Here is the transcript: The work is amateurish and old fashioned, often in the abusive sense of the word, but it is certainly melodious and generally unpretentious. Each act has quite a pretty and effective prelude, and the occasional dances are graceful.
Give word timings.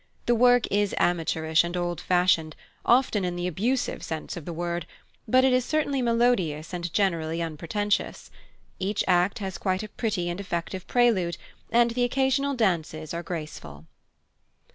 The 0.25 0.33
work 0.33 0.65
is 0.71 0.95
amateurish 0.97 1.63
and 1.63 1.77
old 1.77 2.01
fashioned, 2.01 2.55
often 2.83 3.23
in 3.23 3.35
the 3.35 3.45
abusive 3.45 4.01
sense 4.01 4.35
of 4.35 4.45
the 4.45 4.51
word, 4.51 4.87
but 5.27 5.43
it 5.45 5.53
is 5.53 5.63
certainly 5.63 6.01
melodious 6.01 6.73
and 6.73 6.91
generally 6.91 7.39
unpretentious. 7.39 8.31
Each 8.79 9.03
act 9.07 9.37
has 9.37 9.59
quite 9.59 9.83
a 9.83 9.89
pretty 9.89 10.27
and 10.27 10.39
effective 10.39 10.87
prelude, 10.87 11.37
and 11.69 11.91
the 11.91 12.03
occasional 12.03 12.55
dances 12.55 13.13
are 13.13 13.21
graceful. 13.21 13.85